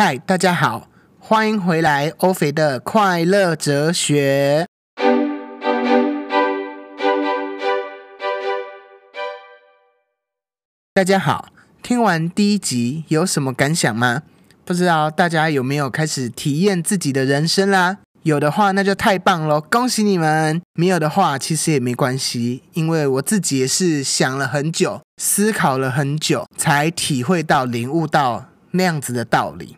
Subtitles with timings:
[0.00, 4.64] 嗨，大家好，欢迎回来欧肥的快乐哲学。
[10.94, 11.48] 大家好，
[11.82, 14.22] 听完第一集有什么感想吗？
[14.64, 17.98] 不知道大家有没有开始体验自己的人生啦？
[18.22, 20.62] 有的话，那就太棒了，恭喜你们！
[20.74, 29.77] 没有的话，其实也没关系，因为我自己也是想了很久，思考了很久，才体会到、领悟到那样子的道理，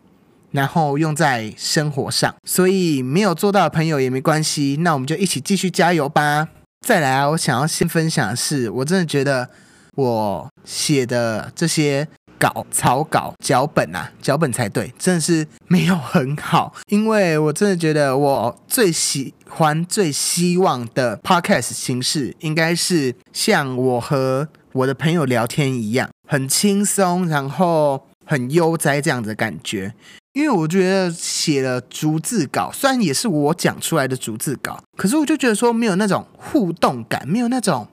[0.52, 2.34] 然后用在生活上。
[2.44, 6.48] 所以没有做到的朋友也没关系，那我们就一起继续加油吧！
[6.86, 9.48] 再来啊，我想要先分享的是，我真的觉得。
[9.96, 12.06] 我写的这些
[12.38, 29.92] 稿、草稿、脚本啊，脚本才对，真的是没有很好，因为我真的觉得我最喜欢、最希望的 podcast 形式，应该是像我和我的朋友聊天一样，很轻松，然后很悠哉这样子的感觉。
[30.32, 37.88] 因为我觉得写了逐字稿，虽然也是我讲出来的逐字稿，可是我就觉得说没有那种互动感，没有那种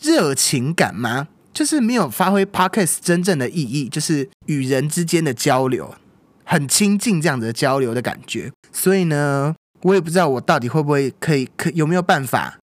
[0.00, 1.28] 热情感吗？
[1.52, 5.94] 就是没有发挥 podcast 真正的意义，就是与人之间的交流，
[6.44, 8.50] 很亲近这样子的交流的感觉。
[8.72, 12.58] 所以呢，我也不知道我到底会不会可以，可有没有办法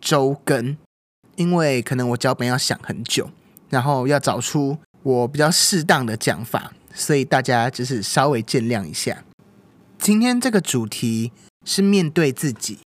[0.00, 0.76] 周更，
[1.36, 3.28] 因为可能我脚本要想很久，
[3.68, 9.24] 然后要找出我比较适当的讲法，所以大家就是稍微见谅一下。
[9.98, 11.32] 今天这个主题
[11.64, 12.78] 是面对自己，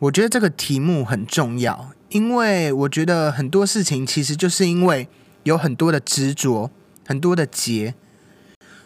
[0.00, 1.92] 我觉得这个题目很重要。
[2.10, 5.08] 因为我觉得很多事情其实就是因为
[5.44, 6.70] 有很多的执着、
[7.06, 7.94] 很多的结、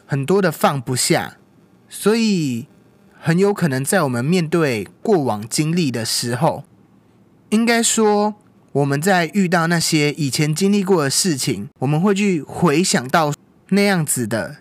[0.04, 1.36] 很多的放不下，
[1.88, 2.66] 所以
[3.18, 6.64] 很有可能在我们面对过往经历的时候，
[7.50, 8.34] 应该说
[8.72, 13.32] 我们在遇到那些以前经历过的事情，我们会去回想到
[13.72, 14.56] 那样子的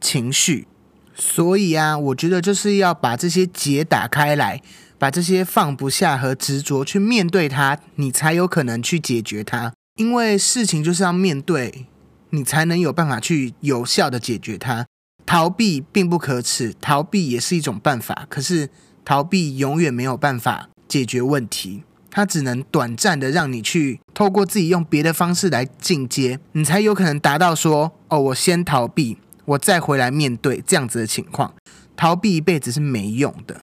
[0.00, 0.68] 情绪，
[1.14, 4.60] 所以啊，我觉得就是要把这些结打开来。
[4.98, 9.72] 把这些放不下和执着去面对它，你才有可能去解决它。
[9.96, 11.86] 因为事情就是要面对，
[12.30, 14.86] 你才能有办法去有效的解决它。
[15.26, 18.26] 逃避并不可耻，逃避也是一种办法。
[18.28, 18.70] 可是
[19.04, 31.54] 逃避永远没有办法解决问题，它只能短暂的让你去透过自己用别的方式来进阶，你才有可能达到说：哦，我先逃避，我再回来面对这样子的情况。
[31.96, 33.62] 逃避一辈子是没用的。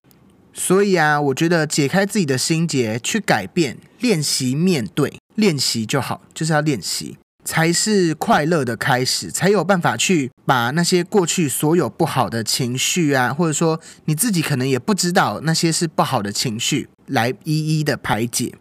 [0.51, 18.55] 所以啊，我觉得解开自己的心结，去改变，练习面对，练习就好，就是要练习，才是快乐的开始，才有办法去把那些过去所有不好的情绪啊，或者说你自己可能也不知道那些是不好的情绪，来一一的排解。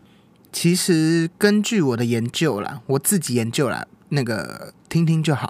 [0.52, 5.48] 其实根据我的研究啦，我自己研究啦，那个听听就好。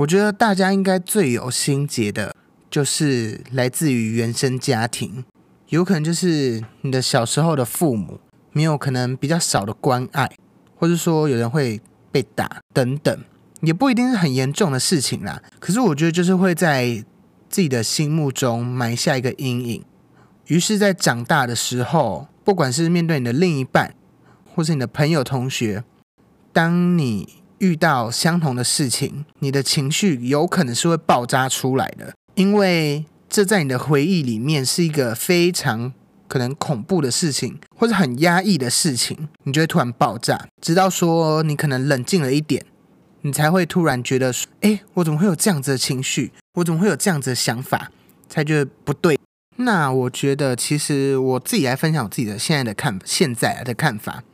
[0.00, 2.34] 我觉得大家应该最有心结的，
[2.70, 5.22] 就是来自于原生家庭。
[5.68, 8.18] 有可能就是你的小时候的父母
[8.52, 10.30] 没有可能比较少的关爱，
[10.74, 13.18] 或者说有人会被打等等，
[13.60, 15.42] 也不一定是很严重的事情啦。
[15.58, 17.04] 可是我觉得就是会在
[17.50, 19.84] 自己的心目中埋下一个阴影，
[20.46, 23.94] 于是，在长大的时候，不管是面对你的另一半，
[24.54, 25.84] 或是你的朋友、同学，
[26.54, 33.06] 当你遇到相同的事情，你的情绪有可能是会爆炸出来的，因为。
[33.32, 35.92] 这在你的回忆里面是一个非常
[36.26, 40.48] 可能恐怖的事情，或者很压抑的事情，你就会突然爆炸。
[40.60, 42.66] 直到说你可能冷静了一点，
[43.20, 46.32] 你才会突然觉得说：“哎，我怎么会有这样子的情绪？
[46.54, 47.92] 我怎么会有这样子的想法？”
[48.28, 49.16] 才觉得不对。
[49.58, 54.24] 那我觉得，其实我自己来分享我自己的现在的看现在的看法。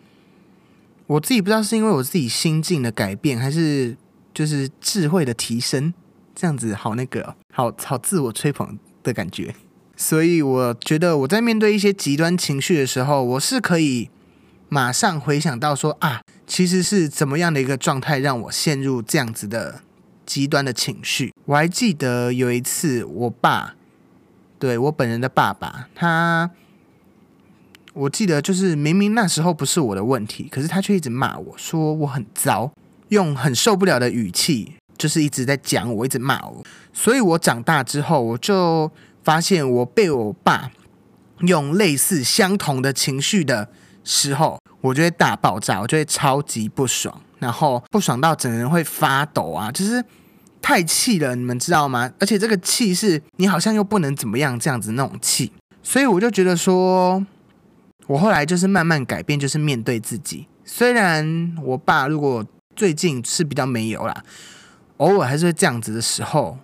[1.07, 3.97] 我自己不知道是因为我自己心境的改变，还是
[4.35, 5.93] 就是智慧的提升。
[6.39, 9.55] 这样子好那个好好自我吹捧的感觉，
[9.97, 14.11] 所以我觉得我在面对一些极端情绪的时候，我是可以
[14.69, 19.81] 马上回想到说啊，其实是怎么样的一个状态让我陷入这样子的
[20.27, 21.33] 极端的情绪。
[21.47, 23.75] 我还记得有一次，我爸
[24.59, 26.51] 对我本人的爸爸，他
[27.97, 32.71] 我记得就是明明那时候不是我的问题，可是他却一直骂我说我很糟，
[33.09, 34.75] 用很受不了的语气。
[34.99, 38.91] 就是一直在讲我，一直骂我，所以我长大之后，我就
[39.23, 40.71] 发现我被我爸
[41.41, 43.69] 用类似相同的情绪的
[44.05, 50.03] 时候，我就会大爆炸，我就会超级不爽，然后不爽到整个人会发抖啊，就是
[50.63, 52.11] 太气了，你们知道吗？
[52.19, 55.53] 而且这个气是你好像又不能怎么样这样子那种气，
[55.83, 57.23] 所以我就觉得说，
[58.07, 60.47] 我后来就是慢慢改变，就是面对自己。
[60.65, 62.45] 虽然我爸如果
[62.75, 64.23] 最近是比较没有啦。
[64.99, 66.57] 偶尔还是会这样子的时候，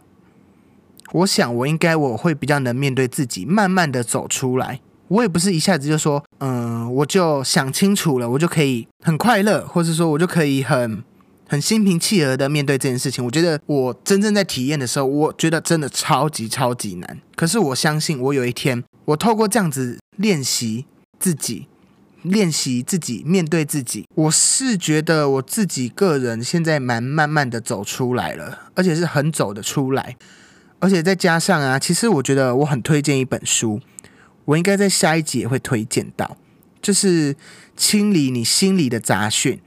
[1.12, 4.80] 我想我应该我会比较能面对自己，慢慢的走出来。
[5.08, 11.04] 我也不是一下子就说，嗯，我就想清楚了，我就可以很快乐，或者说我就可以很
[11.46, 13.22] 很心平气和的面对这件事情。
[13.22, 17.20] 我觉得我真正在体验的时候，我觉得真的超级超级难。
[17.36, 20.86] 可是我相信，我有一天，我透过这样子练习
[21.22, 21.68] 自己，
[22.22, 30.16] 练习自己面对自己，我是觉得我自己个人现在蛮慢慢的走出来了，而且是很走的出来。
[30.80, 33.80] 而且再加上啊，其实我觉得我很推荐一本书。
[34.44, 36.36] 我应该在下一集也会推荐到，
[36.82, 37.36] 就是
[37.76, 39.60] 清理你心里的杂讯，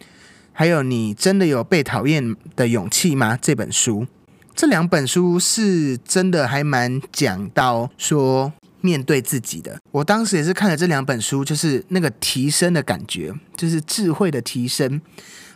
[0.51, 3.39] 还有你真的有被讨厌的勇气吗？
[3.41, 4.05] 这本书，
[4.53, 8.51] 这两本书是真的还蛮讲到说
[8.85, 9.79] 面对自己的。
[9.91, 15.01] 我当时也是看了这两本书，就是那个提升的感觉，就是智慧的提升，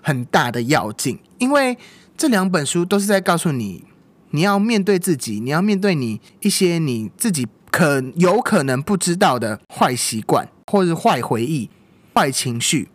[0.02, 1.20] 很大的要紧。
[1.38, 1.78] 因为
[2.18, 3.86] 这两本书都是在告诉你，
[4.32, 7.48] 你要面对自己，你要面对你一些你自己。
[7.72, 11.70] 可有可能不知道的坏习惯，或是坏回忆、
[12.16, 12.90] 坏情绪，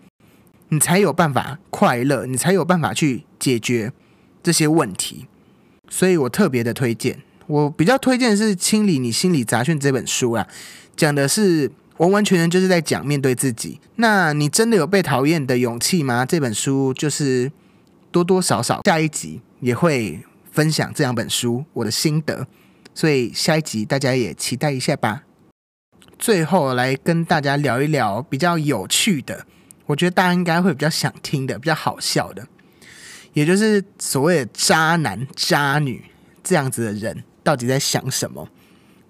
[0.70, 3.92] 你才有办法快乐，你才有办法去解决
[4.42, 5.28] 这些问题。
[5.88, 10.46] 所以我特别的推荐，我比较推荐是《清理你心理杂讯》这本书啊，
[10.96, 13.80] 讲的是完完全全就是在讲面对自己。
[13.96, 16.24] 那你真的有被讨厌的勇气吗？
[16.24, 17.52] 这本书就是
[18.10, 20.20] 多多少少，下一集也会
[20.50, 22.46] 分享这两本书我的心得。
[22.94, 25.24] 所以下一集大家也期待一下吧。
[26.16, 29.44] 最后来跟大家聊一聊比较有趣的，
[29.86, 32.46] 我觉得大家应该会比较想听的，比较好笑的，
[33.32, 36.04] 也就是所谓的渣男渣女
[36.42, 38.48] 这样子的人到底在想什么？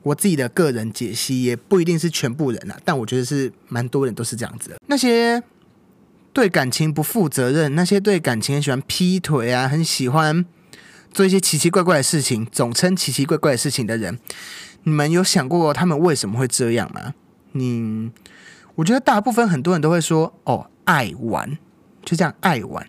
[0.03, 4.77] 我自己的个人解析也不一定是全部人啊，但我觉得是蛮多人都是这样子的。
[4.89, 5.43] 那些
[6.35, 10.45] 对感情不负责任，那些对感情很喜欢劈腿啊，很喜欢。
[11.11, 14.19] 做一些奇奇怪怪的事情，总称奇奇怪怪的事情的人，
[14.83, 17.15] 你们有想过他们为什么会这样吗？
[17.53, 18.11] 你，
[18.75, 21.57] 我觉得大部分很多人都会说，哦，爱玩，
[22.05, 22.85] 就这样爱玩。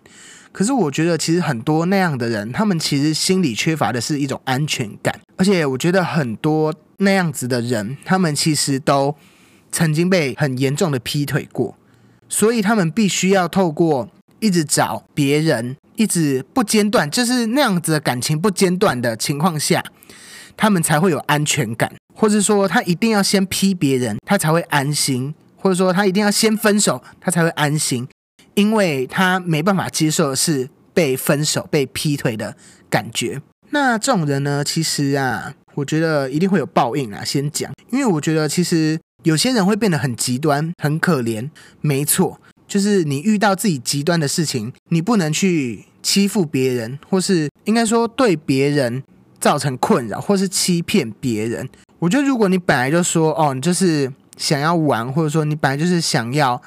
[0.56, 9.14] 可是我觉得其实很多那样的人，他们其实心里缺乏的是一种安全感，而且我觉得很多那样子的人，他们其实都
[9.70, 11.76] 曾经被很严重的劈腿过，
[12.26, 14.08] 所以他们必须要透过
[14.40, 15.76] 一直找别人。
[15.96, 19.82] 一直不间断，就是那样子的感情不间断的情况下，
[20.54, 28.06] 他们才会有安全感，或者说他一定要先劈别人，他才会安心，或者说他一定要先分手，他才会安心，
[28.56, 32.56] 因为他没办法接受的是被分手、被劈腿的
[32.90, 33.40] 感觉。
[33.70, 37.24] 那这种人呢，其实啊，我觉得一定会有报应啊。
[37.24, 41.50] 先讲，因为我觉得其实有些人会变得很极端、很可怜，
[41.80, 42.40] 没错。
[42.66, 49.02] 就是你遇到自己极端的事情，你不能去欺负别人，或是应该说对别人
[49.38, 51.68] 造成困扰，或是欺骗别人。
[51.98, 56.60] 我觉得，如果你本来就说哦，你就是想要玩，或者说你本来就是想要，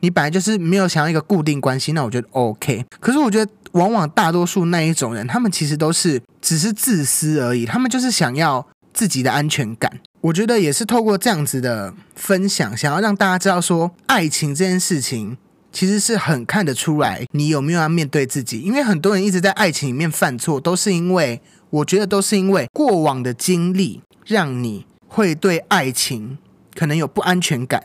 [0.00, 2.84] 你本来就是没有想要一个固定关系，那我觉得 OK。
[3.00, 10.00] 可是我觉得，往往大多数那一种人，他们其实都是只是自私而已，他们就是想要自己的安全感。
[10.20, 15.36] 我觉得也是透过这样子的分享，想要让大家知道说，爱情这件事情
[15.72, 18.60] 其实是很看得出来你有没有要面对自己。
[18.60, 21.40] 因为很多人一直在爱情里面犯错，都是因为
[21.70, 26.38] 我觉得都是因为过往的经历让你会对爱情
[26.74, 27.84] 可能有不安全感，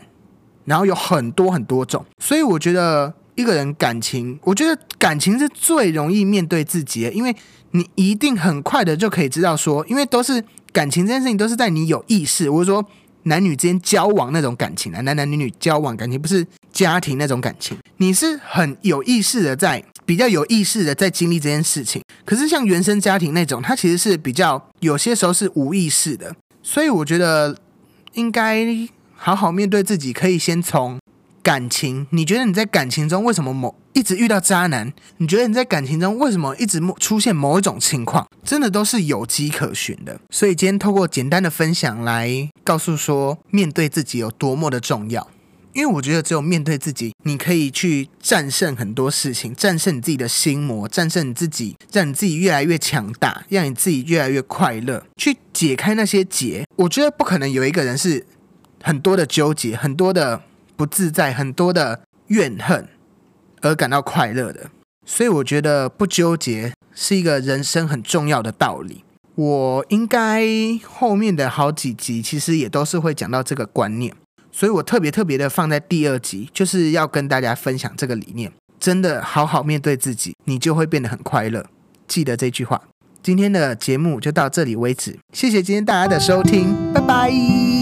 [0.72, 2.06] 然后有很多很多种。
[2.18, 7.36] 所以我觉得一个人感情，我觉得感情是最容易面对自己的，因为
[7.72, 10.44] 你一定很快的就可以知道说，因为都是。
[10.74, 12.82] 感情这件事情都是在你有意识，或者说
[13.24, 22.02] 男女之间交往那种感情啊，男男女女交往感情不是家庭那种感情，你是很有意识的在比较有意识的在经历这件事情。
[22.24, 27.58] 可是像原生家庭那种，它其实是比较有些时候是无意识的，所以我觉得
[28.14, 28.66] 应该
[29.24, 30.98] 好好面对自己，可以先从。
[31.44, 34.92] 感情，你觉得你在感情中为什么某一直遇到渣男？
[35.18, 38.28] 你觉得你在感情中为什么一直出现某一种情况？
[38.44, 40.20] 真的都是有迹可循的。
[40.32, 45.28] 所以今天透过简单的分享来告诉说，面对自己有多么的重要。
[45.74, 56.66] 因为我觉得只有面对自己，你可以去战胜很多事情，战胜你自己的心魔，战胜你自己，让你自己越来越强大，让你自己越来越快乐，去解开那些结。
[56.76, 58.26] 我觉得不可能有一个人是
[58.84, 60.42] 很多的纠结，很多的。
[60.78, 62.88] 不自在，很多的怨恨
[63.62, 64.72] 而感到快乐的，
[65.06, 69.04] 所以我觉得不纠结是一个人生很重要的道理。
[69.36, 70.44] 我应该
[70.84, 74.12] 后面的好几集其实也都是会讲到这个观念，
[74.52, 78.52] 所以我特别特别的放在第二集，就是要跟大家分享这个理念。
[78.80, 81.68] 真的好好面对自己，你就会变得很快乐。
[82.08, 82.82] 记得这句话。
[83.22, 87.81] 今天的节目就到这里为止，谢谢今天大家的收听，拜拜。